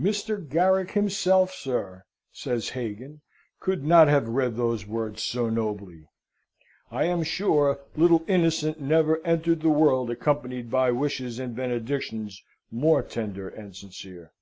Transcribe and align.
"Mr. 0.00 0.38
Garrick 0.44 0.90
himself, 0.90 1.52
sir," 1.54 2.02
says 2.32 2.70
Hagan, 2.70 3.20
"could 3.60 3.84
not 3.84 4.08
have 4.08 4.26
read 4.28 4.56
those 4.56 4.88
words 4.88 5.22
so 5.22 5.48
nobly. 5.48 6.08
I 6.90 7.04
am 7.04 7.22
sure 7.22 7.78
little 7.94 8.24
innocent 8.26 8.80
never 8.80 9.24
entered 9.24 9.60
the 9.60 9.68
world 9.68 10.10
accompanied 10.10 10.68
by 10.68 10.90
wishes 10.90 11.38
and 11.38 11.54
benedictions 11.54 12.42
more 12.72 13.04
tender 13.04 13.48
and 13.48 13.76
sincere." 13.76 14.32